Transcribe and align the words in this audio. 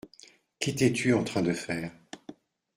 Qu’étais-tu 0.59 1.13
en 1.13 1.23
train 1.23 1.43
de 1.43 1.53
faire? 1.53 1.91